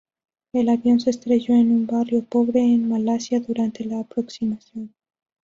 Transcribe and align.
El 0.51 0.69
avión 0.69 0.99
se 0.99 1.11
estrelló 1.11 1.53
en 1.53 1.69
un 1.69 1.85
barrio 1.85 2.23
pobre 2.23 2.61
en 2.61 2.89
Malasia 2.89 3.39
durante 3.39 3.85
la 3.85 3.99
aproximación. 3.99 4.95